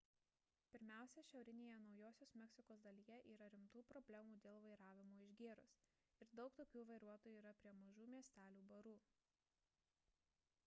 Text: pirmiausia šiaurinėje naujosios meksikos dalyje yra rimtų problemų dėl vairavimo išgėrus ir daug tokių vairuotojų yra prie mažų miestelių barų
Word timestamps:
pirmiausia 0.73 1.23
šiaurinėje 1.31 1.73
naujosios 1.81 2.31
meksikos 2.43 2.81
dalyje 2.85 3.17
yra 3.33 3.49
rimtų 3.55 3.83
problemų 3.91 4.37
dėl 4.45 4.57
vairavimo 4.63 5.17
išgėrus 5.25 5.75
ir 6.25 6.33
daug 6.39 6.55
tokių 6.61 6.83
vairuotojų 6.93 7.41
yra 7.43 7.53
prie 7.61 7.75
mažų 7.83 8.07
miestelių 8.15 8.63
barų 8.73 8.95